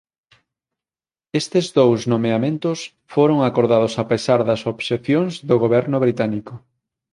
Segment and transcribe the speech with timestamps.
[1.41, 2.79] Estes dous nomeamentos
[3.13, 6.53] foran acordados a pesar das obxeccións do goberno británico.